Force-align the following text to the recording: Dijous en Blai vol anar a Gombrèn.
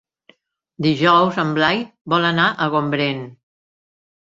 Dijous 0.85 1.37
en 1.43 1.51
Blai 1.59 1.85
vol 2.15 2.27
anar 2.33 2.49
a 2.51 2.69
Gombrèn. 2.79 3.25